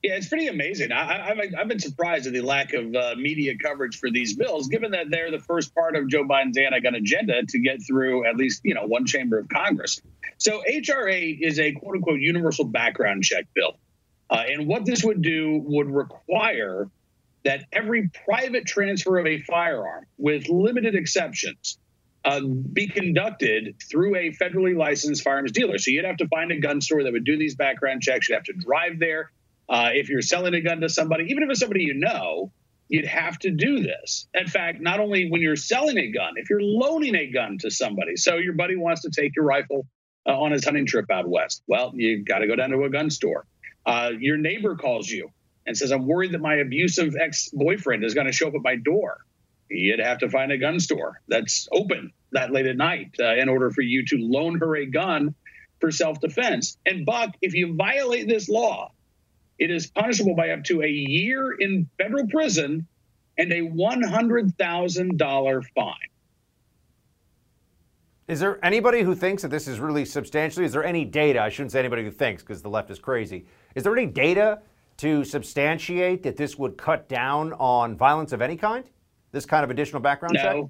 [0.02, 0.94] Yeah, it's pretty amazing.
[0.94, 4.70] I, have I've been surprised at the lack of uh, media coverage for these bills,
[4.70, 8.38] given that they're the first part of Joe Biden's anti-gun agenda to get through at
[8.38, 10.02] least you know one chamber of Congress.
[10.38, 13.78] So HR 8 is a quote unquote universal background check bill,
[14.30, 16.88] uh, and what this would do would require
[17.44, 21.78] that every private transfer of a firearm, with limited exceptions,
[22.24, 25.78] uh, be conducted through a federally licensed firearms dealer.
[25.78, 28.30] So you'd have to find a gun store that would do these background checks.
[28.30, 29.32] You'd have to drive there
[29.70, 32.52] uh, if you're selling a gun to somebody, even if it's somebody you know,
[32.88, 34.28] you'd have to do this.
[34.34, 37.70] In fact, not only when you're selling a gun, if you're loaning a gun to
[37.70, 39.86] somebody, so your buddy wants to take your rifle
[40.28, 42.90] uh, on his hunting trip out west, well, you've got to go down to a
[42.90, 43.46] gun store.
[43.86, 45.30] Uh, your neighbor calls you
[45.68, 48.62] and says, I'm worried that my abusive ex boyfriend is going to show up at
[48.64, 49.20] my door.
[49.70, 53.50] You'd have to find a gun store that's open that late at night uh, in
[53.50, 55.36] order for you to loan her a gun
[55.80, 56.78] for self defense.
[56.88, 58.92] And Buck, if you violate this law,
[59.60, 62.88] it is punishable by up to a year in federal prison
[63.38, 65.96] and a $100,000 fine.
[68.28, 70.66] Is there anybody who thinks that this is really substantially?
[70.66, 71.42] Is there any data?
[71.42, 73.46] I shouldn't say anybody who thinks because the left is crazy.
[73.76, 74.62] Is there any data
[74.98, 78.86] to substantiate that this would cut down on violence of any kind?
[79.32, 80.42] This kind of additional background no.
[80.42, 80.70] check?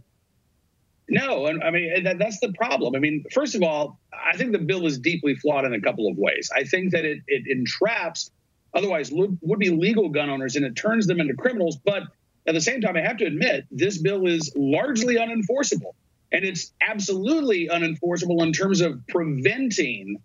[1.09, 2.95] No, and I mean that, that's the problem.
[2.95, 6.07] I mean, first of all, I think the bill is deeply flawed in a couple
[6.07, 6.49] of ways.
[6.55, 8.31] I think that it, it entraps
[8.73, 11.77] otherwise would be legal gun owners and it turns them into criminals.
[11.77, 12.03] But
[12.47, 15.93] at the same time, I have to admit, this bill is largely unenforceable.
[16.31, 20.21] And it's absolutely unenforceable in terms of preventing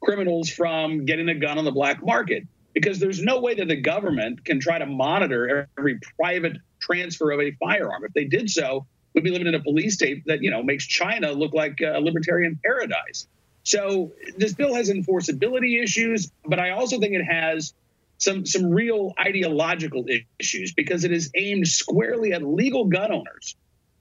[0.00, 3.80] criminals from getting a gun on the black market because there's no way that the
[3.80, 8.04] government can try to monitor every private transfer of a firearm.
[8.04, 10.86] If they did so, we'd be living in a police state that you know makes
[10.86, 13.26] China look like a libertarian paradise.
[13.64, 17.74] So this bill has enforceability issues, but I also think it has
[18.18, 20.04] some some real ideological
[20.38, 23.56] issues because it is aimed squarely at legal gun owners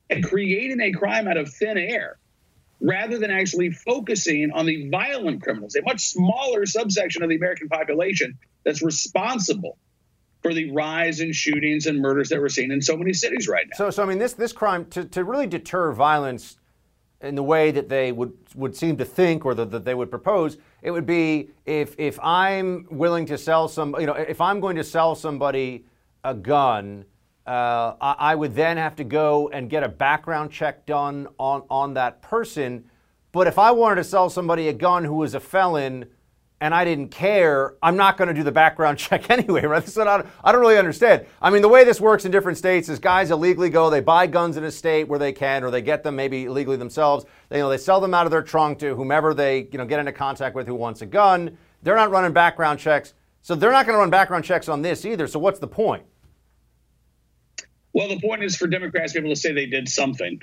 [0.09, 2.17] and creating a crime out of thin air
[2.79, 7.67] rather than actually focusing on the violent criminals, a much smaller subsection of the American
[7.67, 9.77] population that's responsible
[10.43, 13.65] for the rise in shootings and murders that we're seeing in so many cities right
[13.67, 13.77] now.
[13.77, 16.57] So, so I mean, this this crime to, to really deter violence
[17.21, 20.09] in the way that they would would seem to think or that, that they would
[20.09, 24.59] propose, it would be if if I'm willing to sell some, you know, if I'm
[24.59, 25.85] going to sell somebody
[26.23, 27.05] a gun,
[27.45, 31.63] uh, I, I would then have to go and get a background check done on,
[31.69, 32.89] on that person.
[33.31, 36.05] But if I wanted to sell somebody a gun who was a felon
[36.59, 39.87] and I didn't care, I'm not going to do the background check anyway, right?
[39.87, 41.25] So I, I don't really understand.
[41.41, 44.27] I mean, the way this works in different states is guys illegally go, they buy
[44.27, 47.25] guns in a state where they can, or they get them maybe illegally themselves.
[47.49, 49.85] They, you know, they sell them out of their trunk to whomever they you know
[49.85, 51.57] get into contact with who wants a gun.
[51.83, 55.05] They're not running background checks, so they're not going to run background checks on this
[55.05, 55.27] either.
[55.27, 56.03] So what's the point?
[57.93, 60.41] Well, the point is for Democrats to be able to say they did something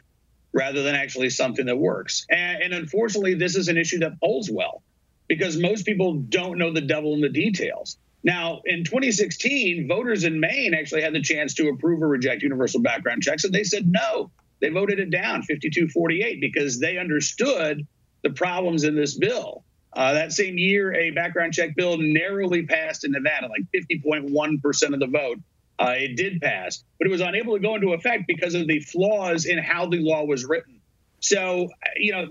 [0.53, 2.25] rather than actually something that works.
[2.31, 4.83] And, and unfortunately, this is an issue that polls well
[5.29, 7.97] because most people don't know the devil in the details.
[8.23, 12.81] Now, in 2016, voters in Maine actually had the chance to approve or reject universal
[12.81, 14.31] background checks, and they said no.
[14.61, 17.87] They voted it down 52 48 because they understood
[18.23, 19.65] the problems in this bill.
[19.93, 25.01] Uh, that same year, a background check bill narrowly passed in Nevada, like 50.1% of
[25.01, 25.39] the vote.
[25.79, 28.81] Uh, it did pass, but it was unable to go into effect because of the
[28.81, 30.81] flaws in how the law was written.
[31.25, 32.29] So, you know,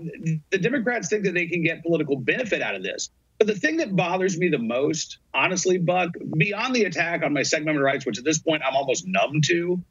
[0.50, 3.10] the Democrats think that they can get political benefit out of this.
[3.38, 7.42] But the thing that bothers me the most, honestly, Buck, beyond the attack on my
[7.42, 9.82] Second Amendment rights, which at this point I'm almost numb to,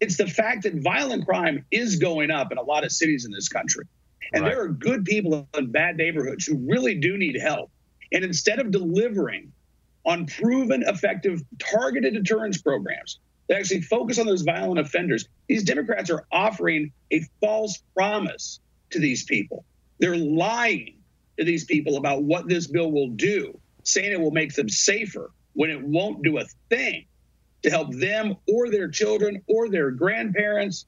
[0.00, 3.30] it's the fact that violent crime is going up in a lot of cities in
[3.30, 3.86] this country.
[4.34, 4.50] And right.
[4.50, 7.70] there are good people in bad neighborhoods who really do need help.
[8.12, 9.50] And instead of delivering
[10.04, 16.10] on proven effective targeted deterrence programs that actually focus on those violent offenders, these Democrats
[16.10, 19.64] are offering a false promise to these people.
[19.98, 20.98] They're lying
[21.38, 25.30] to these people about what this bill will do, saying it will make them safer
[25.52, 27.06] when it won't do a thing
[27.62, 30.86] to help them or their children or their grandparents.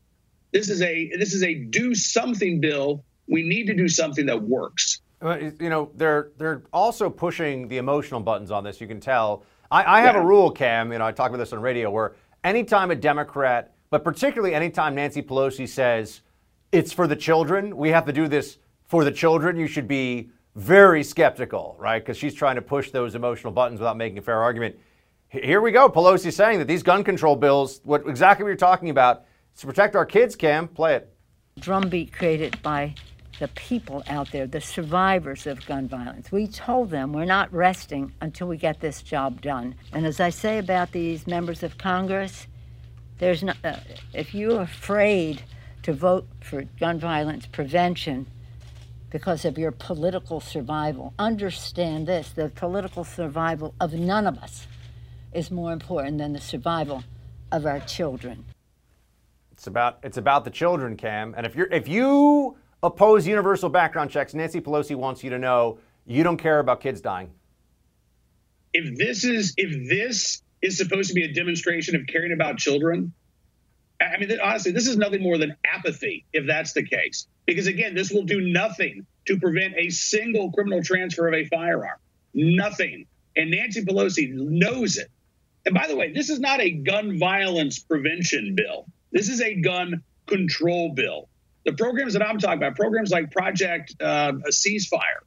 [0.52, 3.04] This is a this is a do something bill.
[3.26, 5.00] We need to do something that works.
[5.22, 8.80] You know, they're they're also pushing the emotional buttons on this.
[8.80, 9.44] You can tell.
[9.70, 10.22] I, I have yeah.
[10.22, 10.92] a rule, Cam.
[10.92, 12.14] You know, I talk about this on radio where
[12.48, 16.22] anytime a Democrat, but particularly anytime Nancy Pelosi says
[16.72, 19.56] it's for the children, we have to do this for the children.
[19.56, 22.02] You should be very skeptical, right?
[22.02, 24.76] Because she's trying to push those emotional buttons without making a fair argument.
[25.28, 25.90] Here we go.
[25.90, 29.26] Pelosi saying that these gun control bills, what exactly what you're talking about,
[29.58, 30.34] to protect our kids.
[30.34, 31.14] Cam, play it.
[31.60, 32.94] Drumbeat created by
[33.38, 36.32] the people out there, the survivors of gun violence.
[36.32, 39.74] We told them we're not resting until we get this job done.
[39.92, 42.46] And as I say about these members of Congress,
[43.18, 43.76] there's not, uh,
[44.12, 45.42] if you're afraid
[45.82, 48.26] to vote for gun violence prevention
[49.10, 54.66] because of your political survival, understand this the political survival of none of us
[55.32, 57.04] is more important than the survival
[57.50, 58.44] of our children.
[59.52, 61.34] It's about it's about the children, Cam.
[61.36, 65.78] And if you're if you oppose universal background checks, Nancy Pelosi wants you to know
[66.06, 67.30] you don't care about kids dying.
[68.72, 73.12] If this is if this is supposed to be a demonstration of caring about children,
[74.00, 77.26] I mean, honestly, this is nothing more than apathy if that's the case.
[77.46, 81.98] Because again, this will do nothing to prevent a single criminal transfer of a firearm.
[82.34, 83.06] Nothing.
[83.36, 85.10] And Nancy Pelosi knows it.
[85.64, 88.86] And by the way, this is not a gun violence prevention bill.
[89.12, 91.28] This is a gun control bill.
[91.68, 95.20] The programs that I'm talking about, programs like Project uh, Ceasefire,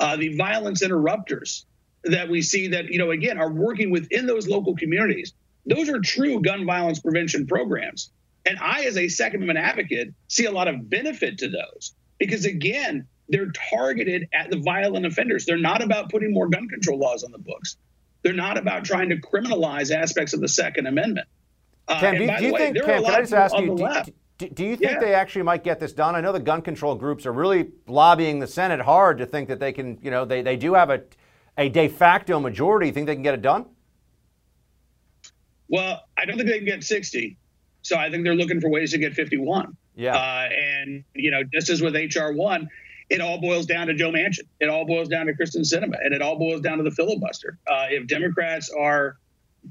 [0.00, 1.66] uh, the violence interrupters
[2.02, 5.34] that we see that, you know, again, are working within those local communities.
[5.66, 8.10] Those are true gun violence prevention programs.
[8.44, 12.44] And I, as a Second Amendment advocate, see a lot of benefit to those because,
[12.44, 15.46] again, they're targeted at the violent offenders.
[15.46, 17.76] They're not about putting more gun control laws on the books.
[18.24, 21.28] They're not about trying to criminalize aspects of the Second Amendment.
[21.86, 24.48] Uh, Cam, do, do you way, think, Cam, can I just ask you, do, do,
[24.48, 25.00] do, you think yeah.
[25.00, 26.16] they actually might get this done?
[26.16, 29.60] I know the gun control groups are really lobbying the Senate hard to think that
[29.60, 31.02] they can, you know, they, they do have a,
[31.56, 32.88] a de facto majority.
[32.88, 33.66] You think they can get it done?
[35.68, 37.36] Well, I don't think they can get 60.
[37.82, 39.76] So I think they're looking for ways to get 51.
[39.94, 40.16] Yeah.
[40.16, 42.32] Uh, and, you know, just as with H.R.
[42.32, 42.68] 1,
[43.10, 44.46] it all boils down to Joe Manchin.
[44.60, 47.58] It all boils down to Kyrsten Sinema, and it all boils down to the filibuster.
[47.66, 49.18] Uh, if Democrats are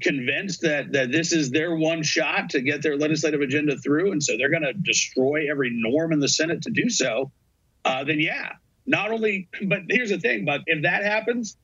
[0.00, 4.22] convinced that that this is their one shot to get their legislative agenda through, and
[4.22, 7.30] so they're going to destroy every norm in the Senate to do so,
[7.84, 8.52] uh, then yeah,
[8.86, 9.48] not only.
[9.62, 11.56] But here's the thing, but if that happens,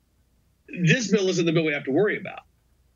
[0.69, 2.41] this bill isn't the bill we have to worry about.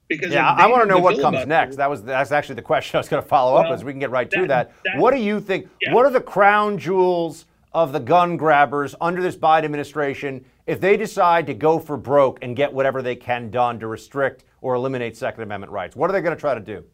[0.09, 1.77] Because yeah, I want to know what comes next.
[1.77, 3.93] That was that's actually the question I was going to follow well, up as we
[3.93, 4.73] can get right that, to that.
[4.85, 4.99] that.
[4.99, 5.69] What do you think?
[5.81, 5.95] Yeah.
[5.95, 10.97] What are the crown jewels of the gun grabbers under this Biden administration if they
[10.97, 15.17] decide to go for broke and get whatever they can done to restrict or eliminate
[15.17, 15.95] Second Amendment rights?
[15.95, 16.85] What are they going to try to do?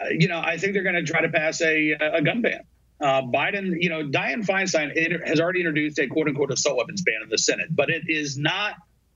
[0.00, 2.60] Uh, you know, I think they're going to try to pass a, a gun ban.
[3.00, 7.22] Uh, Biden, you know, Dianne Feinstein has already introduced a quote unquote assault weapons ban
[7.22, 8.74] in the Senate, but it is not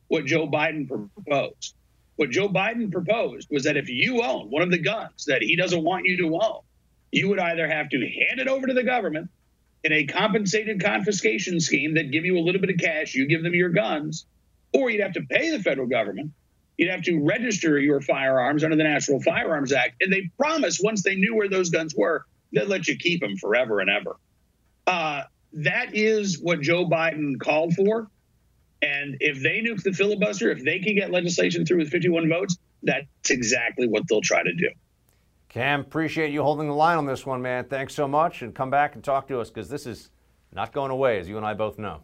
[0.08, 1.74] what Joe Biden proposed.
[2.16, 5.56] What Joe Biden proposed was that if you own one of the guns that he
[5.56, 6.60] doesn't want you to own,
[7.10, 9.30] you would either have to hand it over to the government
[9.84, 13.42] in a compensated confiscation scheme that give you a little bit of cash, you give
[13.42, 14.26] them your guns,
[14.74, 16.32] or you'd have to pay the federal government.
[16.76, 20.02] You'd have to register your firearms under the National Firearms Act.
[20.02, 23.36] And they promised once they knew where those guns were, they'd let you keep them
[23.36, 24.16] forever and ever.
[24.86, 25.22] Uh,
[25.52, 28.10] that is what Joe Biden called for.
[28.82, 32.56] And if they nuke the filibuster, if they can get legislation through with 51 votes,
[32.82, 34.70] that's exactly what they'll try to do.
[35.51, 37.64] Cam, appreciate you holding the line on this one, man.
[37.64, 38.42] Thanks so much.
[38.42, 40.11] And come back and talk to us because this is
[40.53, 42.03] not going away, as you and I both know.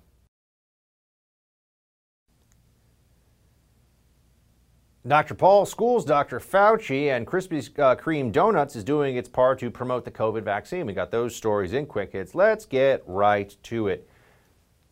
[5.07, 5.35] Dr.
[5.35, 6.41] Paul Schools, Dr.
[6.41, 10.85] Fauci, and Krispy uh, Kreme Donuts is doing its part to promote the COVID vaccine.
[10.85, 12.35] We got those stories in quick hits.
[12.35, 14.09] Let's get right to it.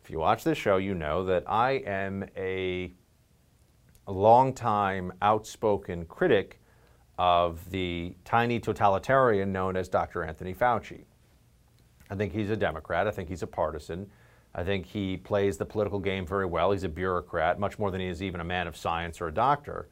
[0.01, 2.93] If you watch this show, you know that I am a,
[4.07, 6.61] a long-time outspoken critic
[7.17, 10.23] of the tiny totalitarian known as Dr.
[10.23, 11.05] Anthony Fauci.
[12.09, 13.07] I think he's a Democrat.
[13.07, 14.09] I think he's a partisan.
[14.53, 16.71] I think he plays the political game very well.
[16.71, 19.33] He's a bureaucrat, much more than he is even a man of science or a
[19.33, 19.89] doctor.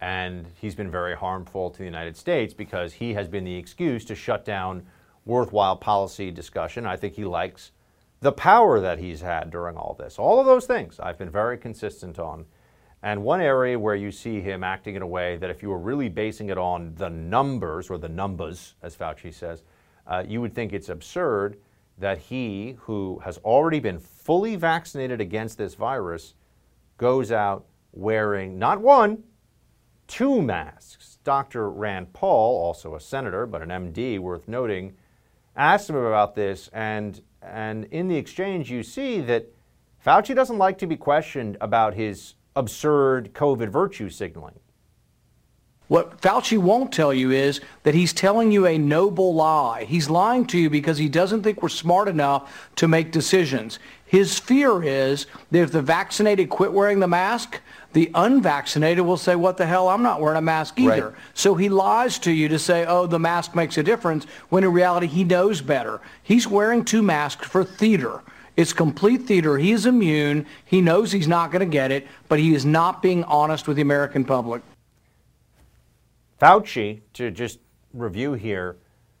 [0.00, 4.04] And he's been very harmful to the United States because he has been the excuse
[4.06, 4.86] to shut down
[5.24, 6.84] worthwhile policy discussion.
[6.86, 7.72] I think he likes
[8.20, 10.18] the power that he's had during all this.
[10.18, 12.46] All of those things I've been very consistent on.
[13.04, 15.78] And one area where you see him acting in a way that if you were
[15.78, 19.62] really basing it on the numbers, or the numbers, as Fauci says,
[20.06, 21.58] uh, you would think it's absurd
[21.98, 26.32] that he, who has already been fully vaccinated against this virus,
[26.96, 29.22] goes out wearing not one,
[30.06, 31.18] two masks.
[31.24, 31.68] Dr.
[31.68, 34.94] Rand Paul, also a senator, but an MD worth noting,
[35.56, 39.46] asked him about this, and, and in the exchange, you see that
[40.02, 44.54] Fauci doesn't like to be questioned about his absurd COVID virtue signaling.
[45.86, 49.84] What Fauci won't tell you is that he's telling you a noble lie.
[49.84, 53.78] He's lying to you because he doesn't think we're smart enough to make decisions.
[54.06, 57.60] His fear is that if the vaccinated quit wearing the mask,
[57.92, 61.10] the unvaccinated will say, what the hell, I'm not wearing a mask either.
[61.10, 61.18] Right.
[61.34, 64.72] So he lies to you to say, oh, the mask makes a difference, when in
[64.72, 66.00] reality he knows better.
[66.22, 68.22] He's wearing two masks for theater.
[68.56, 69.58] It's complete theater.
[69.58, 70.46] He is immune.
[70.64, 73.76] He knows he's not going to get it, but he is not being honest with
[73.76, 74.62] the American public.
[76.40, 77.58] Fauci, to just
[77.92, 78.76] review here,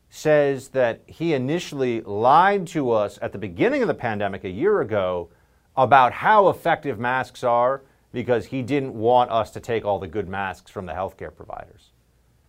[0.08, 4.80] says that he initially lied to us at the beginning of the pandemic a year
[4.80, 5.28] ago
[5.76, 7.82] about how effective masks are
[8.12, 11.90] because he didn't want us to take all the good masks from the healthcare providers.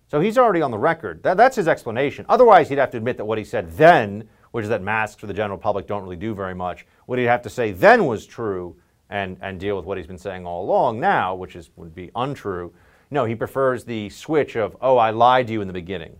[0.07, 1.23] So he's already on the record.
[1.23, 2.27] That, that's his explanation.
[2.29, 5.27] Otherwise, he'd have to admit that what he said then which is that masks for
[5.27, 6.87] the general public don't really do very much.
[7.07, 8.77] What he'd have to say then was true
[9.09, 12.09] and, and deal with what he's been saying all along now, which is, would be
[12.15, 12.73] untrue.
[13.11, 16.15] No, he prefers the switch of, oh, I lied to you in the beginning.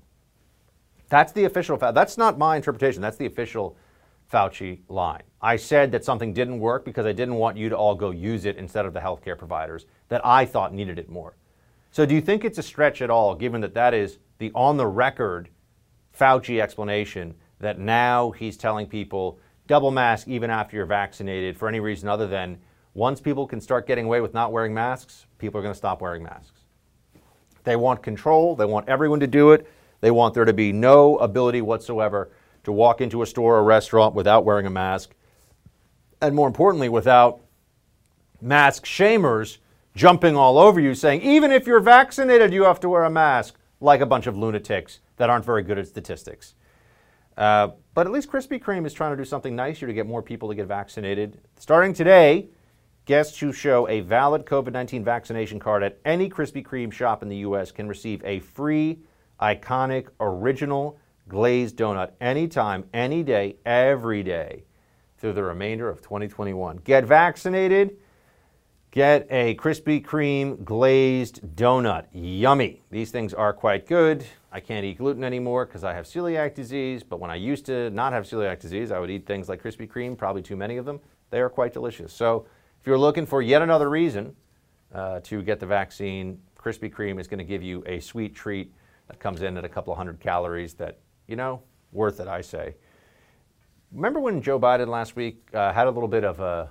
[1.08, 3.78] That's the official, that's not my interpretation, that's the official
[4.30, 5.24] Fauci line.
[5.42, 8.44] I said that something didn't work because I didn't want you to all go use
[8.44, 11.38] it instead of the healthcare providers that I thought needed it more.
[11.92, 14.76] So do you think it's a stretch at all, given that that is the on
[14.76, 15.48] the record
[16.14, 21.80] Fauci explanation that now he's telling people double mask even after you're vaccinated for any
[21.80, 22.58] reason other than
[22.94, 26.02] once people can start getting away with not wearing masks, people are going to stop
[26.02, 26.62] wearing masks.
[27.64, 29.68] They want control, they want everyone to do it,
[30.02, 32.32] they want there to be no ability whatsoever
[32.64, 35.14] to walk into a store or restaurant without wearing a mask,
[36.22, 37.42] and more importantly, without
[38.42, 39.58] mask shamers
[39.96, 43.56] jumping all over you saying, even if you're vaccinated, you have to wear a mask,
[43.80, 46.54] like a bunch of lunatics that aren't very good at statistics.
[47.38, 50.08] Uh, but at least Krispy Kreme is trying to do something nice here to get
[50.08, 51.40] more people to get vaccinated.
[51.58, 52.50] Starting today,
[53.06, 57.30] guests who show a valid COVID 19 vaccination card at any Krispy Kreme shop in
[57.30, 57.72] the U.S.
[57.72, 59.00] can receive a free,
[59.42, 64.64] iconic, original glazed donut anytime, any day, every day
[65.18, 66.78] through the remainder of 2021.
[66.84, 67.98] Get vaccinated.
[68.92, 72.06] Get a Krispy Kreme glazed donut.
[72.14, 72.82] Yummy.
[72.92, 74.26] These things are quite good.
[74.56, 77.90] I can't eat gluten anymore because I have celiac disease, but when I used to
[77.90, 80.86] not have celiac disease, I would eat things like Krispy Kreme, probably too many of
[80.86, 81.02] them.
[81.30, 82.14] They are quite delicious.
[82.14, 82.46] So
[82.80, 84.34] if you're looking for yet another reason
[84.94, 88.74] uh, to get the vaccine, Krispy Kreme is going to give you a sweet treat
[89.10, 92.40] that comes in at a couple of hundred calories that, you know, worth it, I
[92.40, 92.76] say.
[93.92, 96.70] Remember when Joe Biden last week uh, had a little bit of a,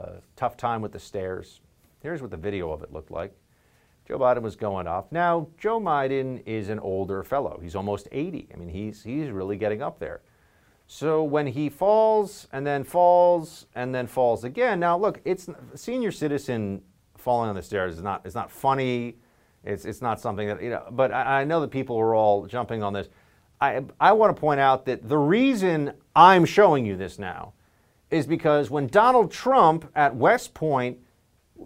[0.00, 1.62] a tough time with the stairs?
[2.00, 3.32] Here's what the video of it looked like.
[4.06, 5.10] Joe Biden was going up.
[5.10, 7.58] Now, Joe Biden is an older fellow.
[7.60, 8.48] He's almost 80.
[8.54, 10.20] I mean, he's, he's really getting up there.
[10.86, 16.12] So when he falls and then falls and then falls again, now look, it's senior
[16.12, 16.82] citizen
[17.16, 19.16] falling on the stairs is not, is not funny.
[19.64, 22.46] It's, it's not something that, you know, but I, I know that people are all
[22.46, 23.08] jumping on this.
[23.60, 27.54] I, I want to point out that the reason I'm showing you this now
[28.10, 30.98] is because when Donald Trump at West Point,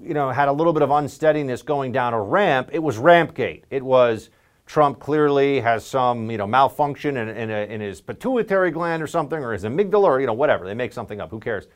[0.02, 3.64] you know, had a little bit of unsteadiness going down a ramp, it was Rampgate.
[3.70, 4.30] It was
[4.66, 9.06] Trump clearly has some, you know, malfunction in, in, a, in his pituitary gland or
[9.08, 10.64] something, or his amygdala, or, you know, whatever.
[10.64, 11.30] They make something up.
[11.30, 11.66] Who cares?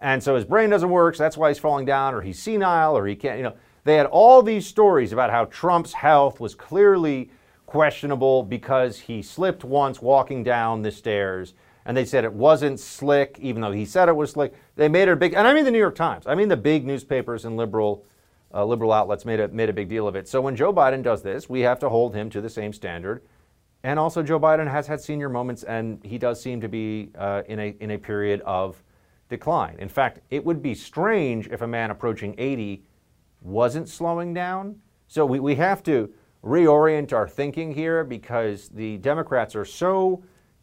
[0.00, 2.96] And so his brain doesn't work, so that's why he's falling down, or he's senile,
[2.96, 3.54] or he can't, you know.
[3.84, 7.30] They had all these stories about how Trump's health was clearly
[7.66, 11.54] questionable because he slipped once walking down the stairs.
[11.84, 14.54] And they said it wasn't slick, even though he said it was slick.
[14.76, 16.26] They made it a big, and I mean the New York Times.
[16.26, 18.06] I mean the big newspapers and liberal,
[18.54, 20.28] uh, liberal outlets made a, made a big deal of it.
[20.28, 23.22] So when Joe Biden does this, we have to hold him to the same standard.
[23.84, 27.42] And also, Joe Biden has had senior moments, and he does seem to be uh,
[27.48, 28.80] in a in a period of
[29.28, 29.76] decline.
[29.78, 32.84] In fact, it would be strange if a man approaching 80
[33.40, 34.80] wasn't slowing down.
[35.08, 36.12] So we, we have to
[36.44, 40.22] reorient our thinking here because the Democrats are so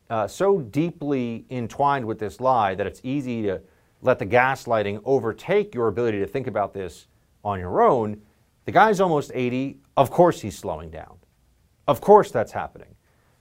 [0.10, 3.62] uh, so deeply entwined with this lie that it's easy to
[4.02, 7.08] let the gaslighting overtake your ability to think about this
[7.44, 8.22] on your own.
[8.66, 9.80] The guy's almost 80.
[9.98, 11.18] Of course he's slowing down.
[11.88, 12.96] Of course that's happening.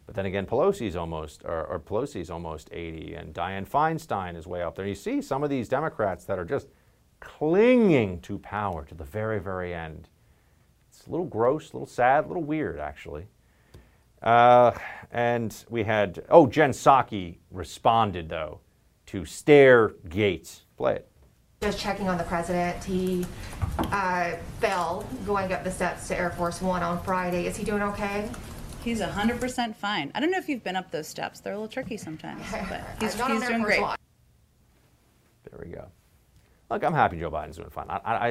[0.07, 4.63] But then again, Pelosi's almost, or, or Pelosi's almost 80, and Dianne Feinstein is way
[4.63, 4.87] up there.
[4.87, 6.69] You see some of these Democrats that are just
[7.21, 10.09] clinging to power to the very, very end.
[10.89, 13.27] It's a little gross, a little sad, a little weird, actually.
[14.23, 14.73] Uh,
[15.13, 18.61] and we had, oh, Jen Psaki responded, though,
[19.09, 20.63] to Stare Gates.
[20.77, 21.09] Play it.
[21.63, 22.85] Just checking on the president.
[22.85, 23.27] He
[23.79, 27.47] uh, fell going up the steps to Air Force One on Friday.
[27.47, 28.31] Is he doing okay?
[28.85, 30.13] He's 100% fine.
[30.15, 31.41] I don't know if you've been up those steps.
[31.41, 33.81] They're a little tricky sometimes, but he's, he's doing great.
[33.81, 33.97] One.
[35.51, 35.87] There we go.
[36.71, 37.87] Look, I'm happy Joe Biden's doing fine.
[37.89, 38.29] I, I,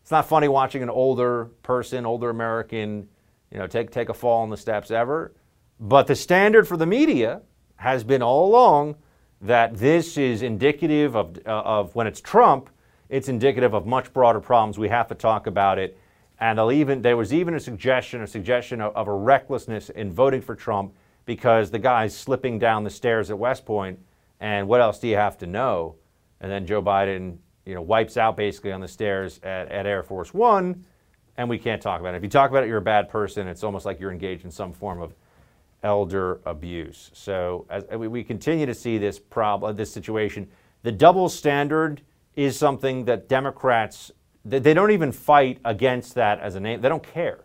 [0.00, 3.08] it's not funny watching an older person, older American,
[3.50, 5.34] you know, take take a fall on the steps ever.
[5.80, 7.42] But the standard for the media
[7.76, 8.96] has been all along
[9.40, 12.70] that this is indicative of uh, of when it's Trump,
[13.08, 14.78] it's indicative of much broader problems.
[14.78, 15.98] We have to talk about it.
[16.38, 20.40] And even there was even a suggestion, a suggestion of, of a recklessness in voting
[20.40, 20.94] for Trump
[21.26, 23.68] because the guy's slipping down the stairs at West
[24.40, 25.96] And what else do you have to know?
[26.40, 27.36] And then Joe Biden,
[27.66, 30.84] you know, wipes out basically on the stairs at, at Air Force One,
[31.36, 32.16] and we can't talk about it.
[32.16, 33.46] If you talk about it, you're a bad person.
[33.46, 35.14] It's almost like you're engaged in some form of
[35.82, 37.10] elder abuse.
[37.14, 40.48] So as we- continue to see this problem, uh, this situation,
[40.82, 42.02] the double standard
[42.36, 44.12] is something that Democrats
[44.44, 46.80] they don't even fight against that as a name.
[46.80, 47.44] They don't care.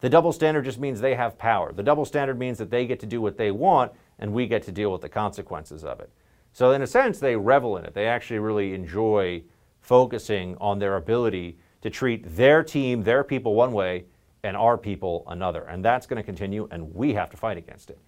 [0.00, 1.72] The double standard just means they have power.
[1.72, 4.62] The double standard means that they get to do what they want and we get
[4.64, 6.10] to deal with the consequences of it.
[6.52, 7.94] So, in a sense, they revel in it.
[7.94, 9.42] They actually really enjoy
[9.80, 14.04] focusing on their ability to treat their team, their people one way,
[14.42, 15.64] and our people another.
[15.64, 17.98] And that's going to continue, and we have to fight against it.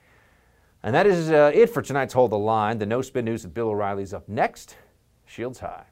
[0.82, 2.78] And that is uh, it for tonight's Hold the Line.
[2.78, 4.76] The No Spin News with Bill O'Reilly is up next.
[5.26, 5.84] Shields high.